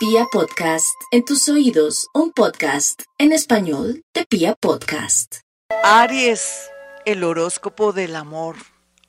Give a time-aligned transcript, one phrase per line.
[0.00, 5.40] Pia Podcast, en tus oídos, un podcast en español de Pia Podcast.
[5.84, 6.70] Aries,
[7.04, 8.56] el horóscopo del amor.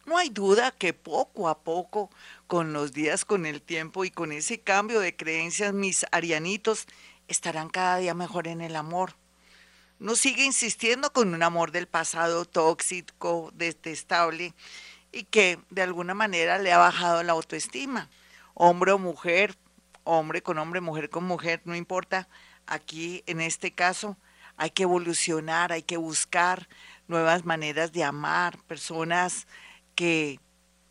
[0.05, 2.09] No hay duda que poco a poco,
[2.46, 6.88] con los días, con el tiempo y con ese cambio de creencias, mis arianitos
[7.29, 9.15] estarán cada día mejor en el amor.
[9.97, 14.53] No sigue insistiendo con un amor del pasado tóxico, detestable
[15.13, 18.09] y que de alguna manera le ha bajado la autoestima.
[18.55, 19.55] Hombre o mujer,
[20.04, 22.27] hombre con hombre, mujer con mujer, no importa.
[22.66, 24.17] Aquí, en este caso,
[24.58, 26.67] hay que evolucionar, hay que buscar
[27.08, 29.48] nuevas maneras de amar, personas
[29.95, 30.39] que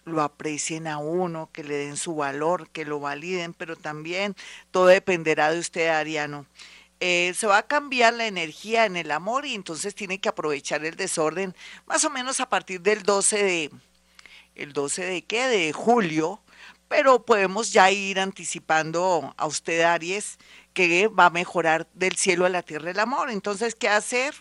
[0.05, 4.35] lo aprecien a uno, que le den su valor, que lo validen, pero también
[4.71, 6.47] todo dependerá de usted, Ariano.
[7.01, 10.85] Eh, se va a cambiar la energía en el amor y entonces tiene que aprovechar
[10.85, 11.55] el desorden
[11.87, 13.71] más o menos a partir del 12 de,
[14.55, 16.41] el 12 de qué, de julio,
[16.91, 20.39] pero podemos ya ir anticipando a usted, Aries,
[20.75, 23.31] que va a mejorar del cielo a la tierra el amor.
[23.31, 24.35] Entonces, ¿qué hacer?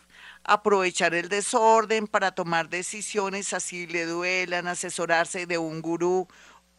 [0.43, 6.27] Aprovechar el desorden para tomar decisiones así le duelan, asesorarse de un gurú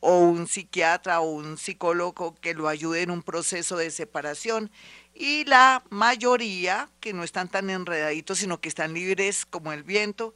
[0.00, 4.72] o un psiquiatra o un psicólogo que lo ayude en un proceso de separación.
[5.14, 10.34] Y la mayoría, que no están tan enredaditos, sino que están libres como el viento,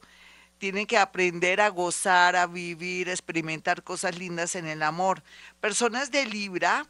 [0.57, 5.23] tienen que aprender a gozar, a vivir, a experimentar cosas lindas en el amor.
[5.59, 6.87] Personas de Libra,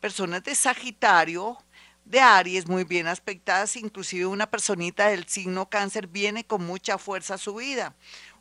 [0.00, 1.58] personas de Sagitario,
[2.04, 7.34] de Aries muy bien aspectadas, inclusive una personita del signo cáncer viene con mucha fuerza
[7.34, 7.94] a su vida.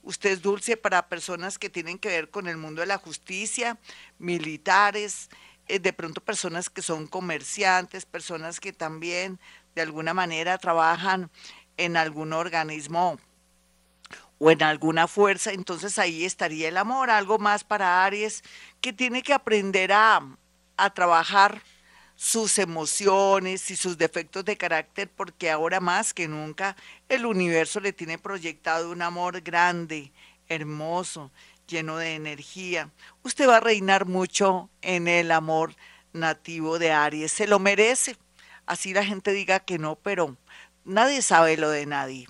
[0.03, 3.77] Usted es dulce para personas que tienen que ver con el mundo de la justicia,
[4.17, 5.29] militares,
[5.67, 9.39] eh, de pronto personas que son comerciantes, personas que también
[9.75, 11.29] de alguna manera trabajan
[11.77, 13.19] en algún organismo
[14.43, 18.41] o en alguna fuerza, entonces ahí estaría el amor, algo más para Aries,
[18.81, 20.19] que tiene que aprender a,
[20.77, 21.61] a trabajar
[22.15, 26.75] sus emociones y sus defectos de carácter, porque ahora más que nunca
[27.07, 30.11] el universo le tiene proyectado un amor grande,
[30.47, 31.29] hermoso,
[31.67, 32.89] lleno de energía.
[33.21, 35.75] Usted va a reinar mucho en el amor
[36.13, 38.17] nativo de Aries, se lo merece.
[38.65, 40.35] Así la gente diga que no, pero
[40.83, 42.27] nadie sabe lo de nadie.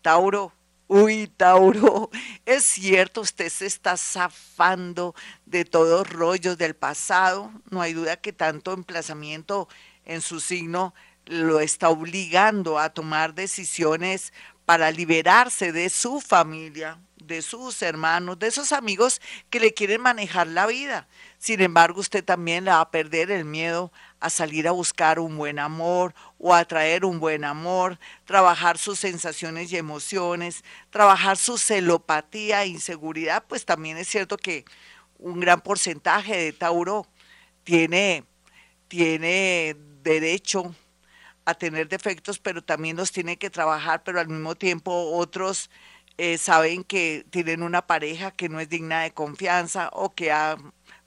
[0.00, 0.54] Tauro,
[0.92, 2.10] Uy, Tauro,
[2.46, 5.14] es cierto, usted se está zafando
[5.46, 7.52] de todos rollos del pasado.
[7.70, 9.68] No hay duda que tanto emplazamiento
[10.04, 10.92] en su signo
[11.26, 14.32] lo está obligando a tomar decisiones
[14.64, 20.48] para liberarse de su familia, de sus hermanos, de esos amigos que le quieren manejar
[20.48, 21.06] la vida.
[21.38, 25.36] Sin embargo, usted también le va a perder el miedo a salir a buscar un
[25.36, 31.58] buen amor o a traer un buen amor, trabajar sus sensaciones y emociones, trabajar su
[31.58, 34.64] celopatía e inseguridad, pues también es cierto que
[35.18, 37.06] un gran porcentaje de Tauro
[37.64, 38.24] tiene,
[38.88, 40.74] tiene derecho
[41.44, 45.70] a tener defectos, pero también los tiene que trabajar, pero al mismo tiempo otros
[46.18, 50.56] eh, saben que tienen una pareja que no es digna de confianza o que ha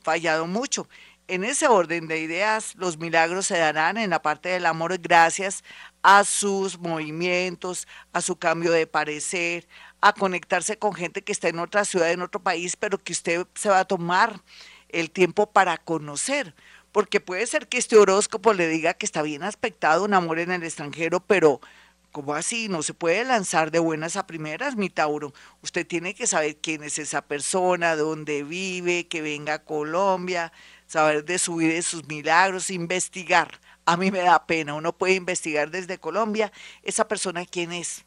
[0.02, 0.88] fallado mucho.
[1.29, 5.63] En ese orden de ideas, los milagros se darán en la parte del amor gracias
[6.01, 9.66] a sus movimientos, a su cambio de parecer,
[10.01, 13.47] a conectarse con gente que está en otra ciudad, en otro país, pero que usted
[13.56, 14.41] se va a tomar
[14.89, 16.56] el tiempo para conocer.
[16.91, 20.51] Porque puede ser que este horóscopo le diga que está bien aspectado un amor en
[20.51, 21.61] el extranjero, pero
[22.13, 22.69] ¿Cómo así?
[22.69, 25.34] No se puede lanzar de buenas a primeras, mi Tauro.
[25.63, 30.53] Usted tiene que saber quién es esa persona, dónde vive, que venga a Colombia,
[30.85, 33.59] saber de su vida, de sus milagros, investigar.
[33.85, 36.52] A mí me da pena, uno puede investigar desde Colombia
[36.84, 38.06] esa persona quién es.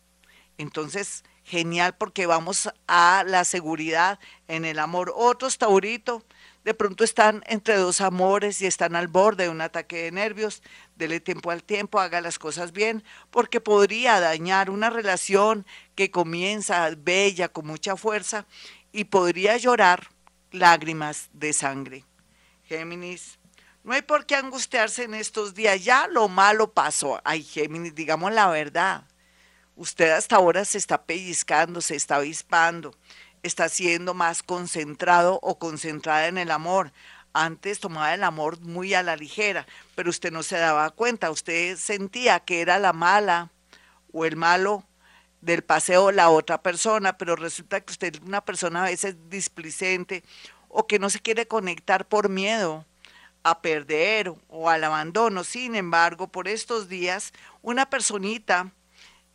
[0.56, 5.12] Entonces, genial porque vamos a la seguridad en el amor.
[5.16, 6.22] Otros, Taurito,
[6.66, 10.64] de pronto están entre dos amores y están al borde de un ataque de nervios,
[10.96, 16.90] dele tiempo al tiempo, haga las cosas bien, porque podría dañar una relación que comienza
[16.98, 18.46] bella, con mucha fuerza,
[18.90, 20.08] y podría llorar
[20.50, 22.04] lágrimas de sangre.
[22.64, 23.38] Géminis,
[23.84, 27.20] no hay por qué angustiarse en estos días, ya lo malo pasó.
[27.22, 29.04] Ay, Géminis, digamos la verdad.
[29.76, 32.92] Usted hasta ahora se está pellizcando, se está avispando
[33.46, 36.92] está siendo más concentrado o concentrada en el amor.
[37.32, 41.76] Antes tomaba el amor muy a la ligera, pero usted no se daba cuenta, usted
[41.76, 43.50] sentía que era la mala
[44.12, 44.84] o el malo
[45.40, 50.24] del paseo la otra persona, pero resulta que usted es una persona a veces displicente
[50.68, 52.84] o que no se quiere conectar por miedo
[53.42, 55.44] a perder o al abandono.
[55.44, 57.32] Sin embargo, por estos días,
[57.62, 58.72] una personita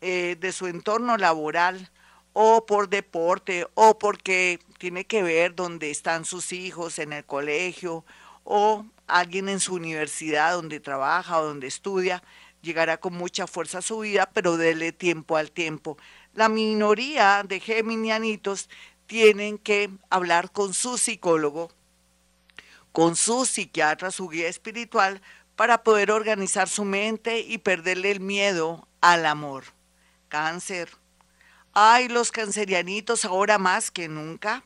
[0.01, 1.89] eh, de su entorno laboral
[2.33, 8.05] o por deporte o porque tiene que ver dónde están sus hijos en el colegio
[8.43, 12.23] o alguien en su universidad, donde trabaja o donde estudia,
[12.61, 15.97] llegará con mucha fuerza a su vida, pero dele tiempo al tiempo.
[16.33, 18.69] La minoría de geminianitos
[19.07, 21.69] tienen que hablar con su psicólogo,
[22.91, 25.21] con su psiquiatra, su guía espiritual,
[25.55, 29.65] para poder organizar su mente y perderle el miedo al amor.
[30.29, 31.00] Cáncer.
[31.73, 34.65] Ay, los cancerianitos ahora más que nunca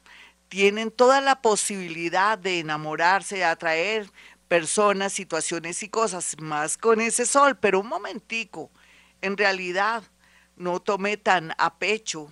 [0.50, 4.10] tienen toda la posibilidad de enamorarse, de atraer
[4.48, 8.72] personas, situaciones y cosas, más con ese sol, pero un momentico,
[9.22, 10.04] en realidad
[10.56, 12.31] no tome tan a pecho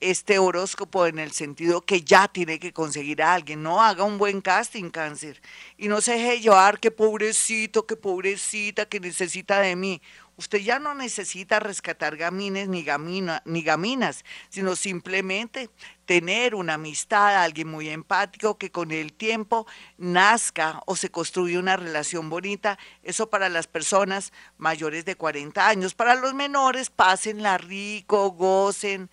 [0.00, 3.62] este horóscopo en el sentido que ya tiene que conseguir a alguien.
[3.62, 5.42] No haga un buen casting, cáncer.
[5.76, 10.00] Y no se deje llevar que pobrecito, que pobrecita, que necesita de mí.
[10.38, 15.68] Usted ya no necesita rescatar gamines ni, gamina, ni gaminas, sino simplemente
[16.06, 21.76] tener una amistad, alguien muy empático que con el tiempo nazca o se construya una
[21.76, 22.78] relación bonita.
[23.02, 25.94] Eso para las personas mayores de 40 años.
[25.94, 29.10] Para los menores, pásenla rico, gocen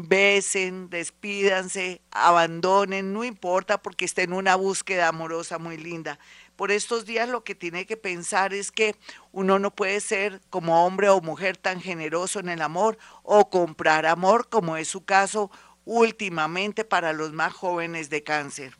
[0.00, 6.20] besen, despídanse, abandonen, no importa porque esté en una búsqueda amorosa muy linda.
[6.58, 8.96] Por estos días lo que tiene que pensar es que
[9.30, 14.06] uno no puede ser como hombre o mujer tan generoso en el amor o comprar
[14.06, 15.52] amor como es su caso
[15.84, 18.76] últimamente para los más jóvenes de cáncer.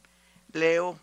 [0.53, 0.99] Leo,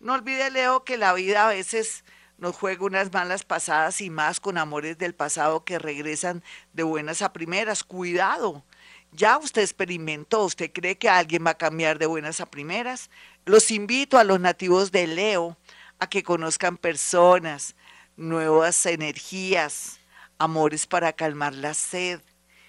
[0.00, 2.02] no olvide Leo que la vida a veces
[2.38, 6.42] nos juega unas malas pasadas y más con amores del pasado que regresan
[6.72, 7.84] de buenas a primeras.
[7.84, 8.64] Cuidado,
[9.12, 13.10] ya usted experimentó, usted cree que alguien va a cambiar de buenas a primeras.
[13.44, 15.58] Los invito a los nativos de Leo
[15.98, 17.74] a que conozcan personas,
[18.16, 19.98] nuevas energías,
[20.38, 22.20] amores para calmar la sed,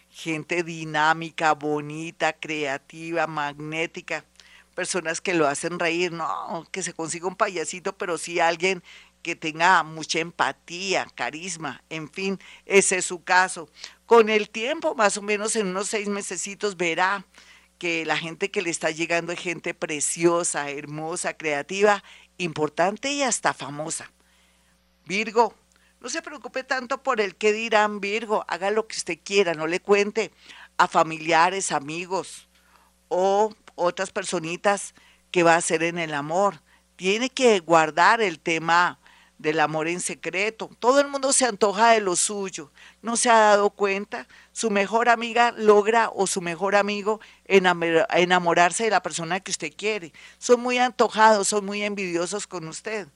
[0.09, 4.25] gente dinámica, bonita, creativa, magnética,
[4.75, 8.83] personas que lo hacen reír, no, que se consiga un payasito, pero sí alguien
[9.21, 13.69] que tenga mucha empatía, carisma, en fin, ese es su caso.
[14.05, 17.25] Con el tiempo, más o menos en unos seis mesecitos, verá
[17.77, 22.03] que la gente que le está llegando es gente preciosa, hermosa, creativa,
[22.37, 24.11] importante y hasta famosa.
[25.05, 25.53] Virgo,
[25.99, 29.67] no se preocupe tanto por el que dirán Virgo, haga lo que usted quiera, no
[29.67, 30.31] le cuente
[30.77, 32.47] a familiares, amigos
[33.07, 34.93] o otras personitas
[35.31, 36.61] que va a hacer en el amor.
[36.95, 38.99] Tiene que guardar el tema
[39.37, 40.69] del amor en secreto.
[40.79, 42.71] Todo el mundo se antoja de lo suyo.
[43.01, 44.27] No se ha dado cuenta.
[44.51, 50.11] Su mejor amiga logra o su mejor amigo enamorarse de la persona que usted quiere.
[50.39, 53.07] Son muy antojados, son muy envidiosos con usted.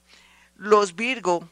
[0.56, 1.50] Los Virgo,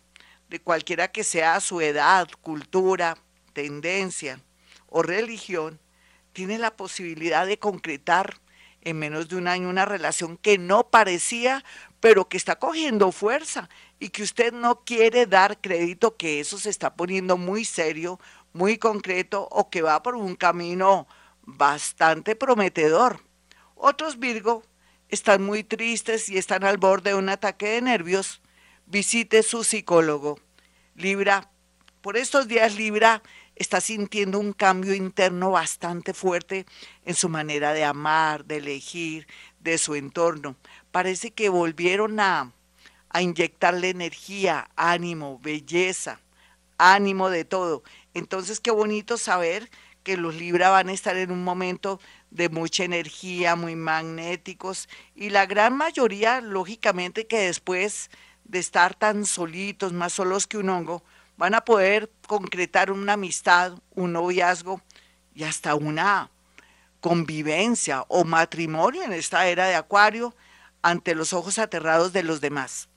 [0.50, 3.18] de cualquiera que sea su edad, cultura,
[3.54, 4.40] tendencia
[4.88, 5.80] o religión,
[6.34, 8.40] tienen la posibilidad de concretar
[8.82, 11.66] en menos de un año una relación que no parecía,
[12.00, 13.70] pero que está cogiendo fuerza
[14.00, 18.20] y que usted no quiere dar crédito que eso se está poniendo muy serio,
[18.54, 21.08] muy concreto o que va por un camino
[21.42, 23.22] bastante prometedor.
[23.76, 24.64] Otros Virgo
[25.10, 28.42] están muy tristes y están al borde de un ataque de nervios.
[28.86, 30.40] Visite su psicólogo.
[30.96, 31.50] Libra,
[32.02, 33.22] por estos días Libra
[33.56, 36.66] está sintiendo un cambio interno bastante fuerte
[37.06, 39.28] en su manera de amar, de elegir,
[39.60, 40.56] de su entorno.
[40.92, 42.52] Parece que volvieron a
[43.10, 46.20] a inyectarle energía, ánimo, belleza,
[46.78, 47.84] ánimo de todo.
[48.14, 49.70] Entonces, qué bonito saber
[50.04, 52.00] que los Libra van a estar en un momento
[52.32, 58.10] de mucha energía, muy magnéticos, y la gran mayoría, lógicamente, que después
[58.46, 61.04] de estar tan solitos, más solos que un hongo,
[61.38, 64.82] van a poder concretar una amistad, un noviazgo
[65.34, 66.30] y hasta una
[67.00, 70.36] convivencia o matrimonio en esta era de Acuario
[70.82, 72.90] ante los ojos aterrados de los demás.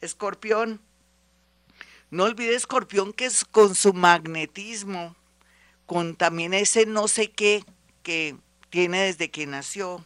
[0.00, 0.80] Escorpión.
[2.10, 5.14] No olvide Escorpión que es con su magnetismo,
[5.86, 7.64] con también ese no sé qué
[8.02, 8.36] que
[8.70, 10.04] tiene desde que nació,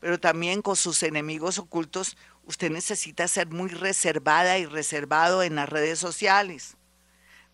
[0.00, 5.68] pero también con sus enemigos ocultos, usted necesita ser muy reservada y reservado en las
[5.68, 6.76] redes sociales.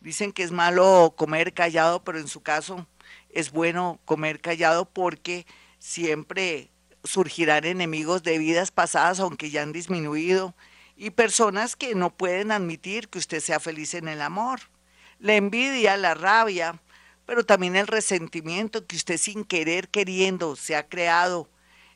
[0.00, 2.86] Dicen que es malo comer callado, pero en su caso
[3.30, 5.46] es bueno comer callado porque
[5.78, 6.70] siempre
[7.06, 10.54] surgirán enemigos de vidas pasadas, aunque ya han disminuido,
[10.96, 14.60] y personas que no pueden admitir que usted sea feliz en el amor.
[15.18, 16.80] La envidia, la rabia,
[17.26, 21.48] pero también el resentimiento que usted sin querer queriendo se ha creado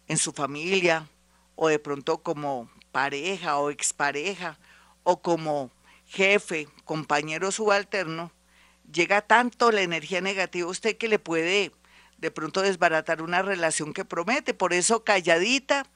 [0.08, 1.08] en su familia
[1.54, 4.58] o de pronto como pareja o expareja
[5.02, 5.70] o como
[6.06, 8.32] jefe, compañero subalterno,
[8.92, 11.70] llega tanto la energía negativa a usted que le puede
[12.20, 14.54] de pronto desbaratar una relación que promete.
[14.54, 15.86] Por eso calladita,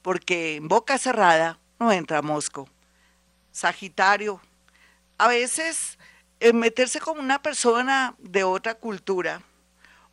[0.00, 2.68] porque en boca cerrada no entra mosco.
[3.50, 4.40] Sagitario,
[5.18, 5.98] a veces
[6.40, 9.42] eh, meterse con una persona de otra cultura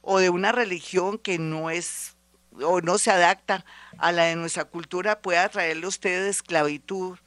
[0.01, 2.15] o de una religión que no es
[2.61, 3.63] o no se adapta
[3.97, 7.17] a la de nuestra cultura puede atraerle a usted esclavitud,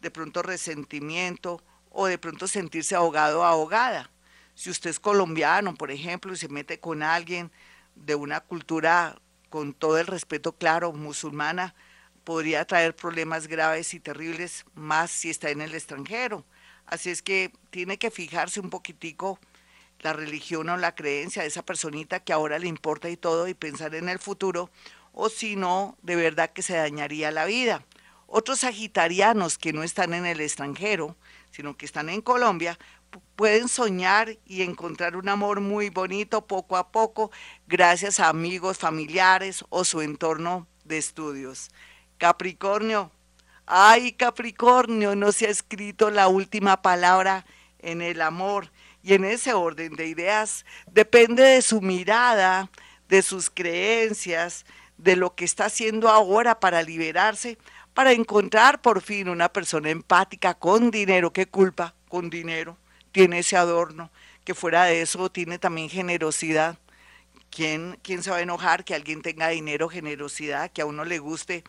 [0.00, 4.10] de pronto resentimiento o de pronto sentirse ahogado o ahogada.
[4.54, 7.50] Si usted es colombiano, por ejemplo, y se mete con alguien
[8.04, 9.16] de una cultura
[9.48, 11.74] con todo el respeto claro, musulmana,
[12.24, 16.44] podría traer problemas graves y terribles, más si está en el extranjero.
[16.86, 19.38] Así es que tiene que fijarse un poquitico
[20.00, 23.54] la religión o la creencia de esa personita que ahora le importa y todo y
[23.54, 24.70] pensar en el futuro,
[25.12, 27.84] o si no, de verdad que se dañaría la vida.
[28.26, 31.16] Otros sagitarianos que no están en el extranjero,
[31.50, 32.78] sino que están en Colombia,
[33.36, 37.30] pueden soñar y encontrar un amor muy bonito poco a poco
[37.66, 41.70] gracias a amigos, familiares o su entorno de estudios.
[42.18, 43.12] Capricornio,
[43.66, 47.46] ay Capricornio, no se ha escrito la última palabra
[47.78, 48.72] en el amor
[49.02, 52.70] y en ese orden de ideas depende de su mirada,
[53.08, 57.56] de sus creencias, de lo que está haciendo ahora para liberarse,
[57.94, 61.32] para encontrar por fin una persona empática con dinero.
[61.32, 61.94] ¿Qué culpa?
[62.08, 62.76] Con dinero.
[63.12, 64.10] Tiene ese adorno,
[64.44, 66.78] que fuera de eso tiene también generosidad.
[67.50, 71.18] ¿Quién, ¿Quién se va a enojar que alguien tenga dinero, generosidad, que a uno le
[71.18, 71.64] guste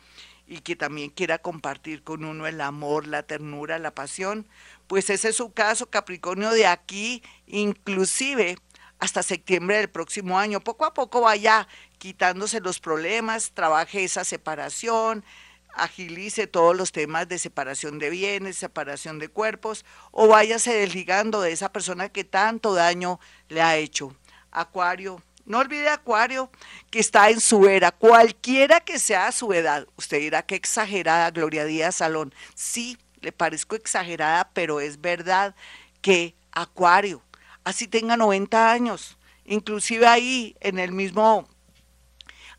[0.46, 4.46] y que también quiera compartir con uno el amor, la ternura, la pasión?
[4.88, 8.58] Pues ese es su caso, Capricornio, de aquí, inclusive
[9.00, 10.60] hasta septiembre del próximo año.
[10.60, 11.68] Poco a poco vaya
[11.98, 15.24] quitándose los problemas, trabaje esa separación,
[15.74, 21.52] agilice todos los temas de separación de bienes, separación de cuerpos, o váyase desligando de
[21.52, 24.16] esa persona que tanto daño le ha hecho.
[24.52, 26.52] Acuario, no olvide Acuario,
[26.92, 29.88] que está en su era, cualquiera que sea su edad.
[29.98, 32.34] Usted dirá que exagerada, Gloria Díaz Salón.
[32.56, 35.56] Sí, le parezco exagerada, pero es verdad
[36.02, 37.24] que Acuario,
[37.64, 41.48] así tenga 90 años, inclusive ahí en el mismo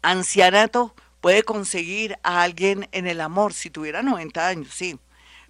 [0.02, 4.98] ancianato, puede conseguir a alguien en el amor, si tuviera 90 años, sí.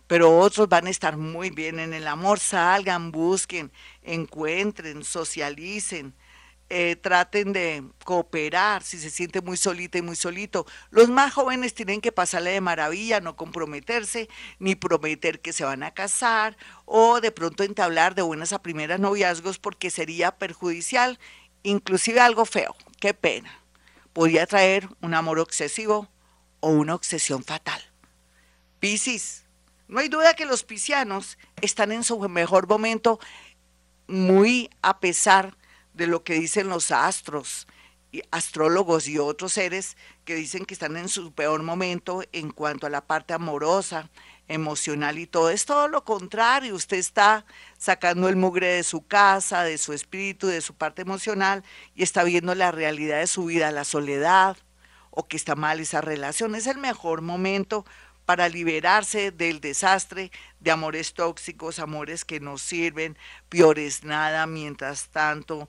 [0.06, 3.70] Pero otros van a estar muy bien en el amor, salgan, busquen,
[4.02, 6.14] encuentren, socialicen,
[6.68, 10.66] eh, traten de cooperar si se siente muy solita y muy solito.
[10.90, 15.84] Los más jóvenes tienen que pasarle de maravilla, no comprometerse, ni prometer que se van
[15.84, 21.20] a casar, o de pronto entablar de buenas a primeras noviazgos porque sería perjudicial,
[21.62, 22.74] inclusive algo feo.
[23.00, 23.59] Qué pena
[24.12, 26.08] podría traer un amor obsesivo
[26.60, 27.82] o una obsesión fatal.
[28.78, 29.44] Piscis,
[29.88, 33.18] no hay duda que los piscianos están en su mejor momento,
[34.06, 35.56] muy a pesar
[35.94, 37.66] de lo que dicen los astros,
[38.30, 42.90] astrólogos y otros seres que dicen que están en su peor momento en cuanto a
[42.90, 44.10] la parte amorosa,
[44.50, 45.48] emocional y todo.
[45.48, 46.74] Es todo lo contrario.
[46.74, 47.46] Usted está
[47.78, 51.62] sacando el mugre de su casa, de su espíritu, de su parte emocional
[51.94, 54.56] y está viendo la realidad de su vida, la soledad
[55.10, 56.54] o que está mal esa relación.
[56.54, 57.86] Es el mejor momento
[58.26, 63.16] para liberarse del desastre de amores tóxicos, amores que no sirven,
[63.48, 65.68] peores nada, mientras tanto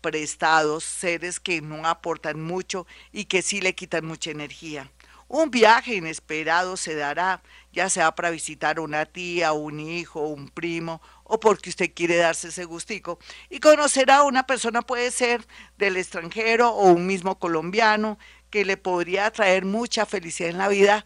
[0.00, 4.90] prestados, seres que no aportan mucho y que sí le quitan mucha energía.
[5.32, 11.00] Un viaje inesperado se dará, ya sea para visitar una tía, un hijo, un primo,
[11.24, 13.18] o porque usted quiere darse ese gustico.
[13.48, 15.46] Y conocerá a una persona, puede ser
[15.78, 18.18] del extranjero o un mismo colombiano,
[18.50, 21.02] que le podría traer mucha felicidad en la vida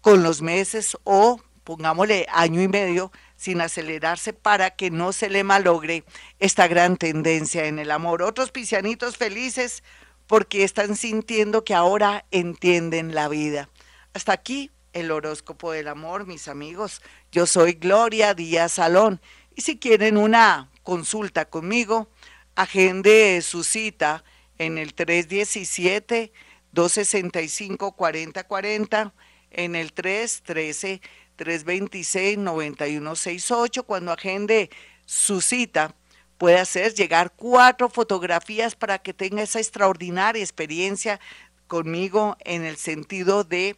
[0.00, 5.44] con los meses o, pongámosle, año y medio sin acelerarse para que no se le
[5.44, 6.04] malogre
[6.38, 8.22] esta gran tendencia en el amor.
[8.22, 9.82] Otros pisianitos felices
[10.30, 13.68] porque están sintiendo que ahora entienden la vida.
[14.14, 17.02] Hasta aquí el horóscopo del amor, mis amigos.
[17.32, 19.20] Yo soy Gloria Díaz Salón
[19.56, 22.08] y si quieren una consulta conmigo,
[22.54, 24.22] agende su cita
[24.58, 26.32] en el 317
[26.70, 29.12] 265 4040
[29.50, 31.00] en el 313
[31.34, 34.70] 326 9168 cuando agende
[35.06, 35.96] su cita
[36.40, 41.20] puede hacer llegar cuatro fotografías para que tenga esa extraordinaria experiencia
[41.66, 43.76] conmigo en el sentido de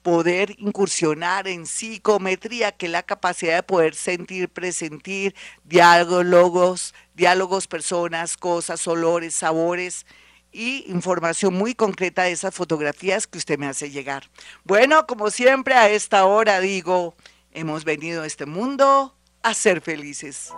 [0.00, 8.38] poder incursionar en psicometría, que es la capacidad de poder sentir, presentir diálogos, diálogos, personas,
[8.38, 10.06] cosas, olores, sabores
[10.52, 14.30] y información muy concreta de esas fotografías que usted me hace llegar.
[14.64, 17.14] Bueno, como siempre a esta hora digo,
[17.52, 20.50] hemos venido a este mundo a ser felices.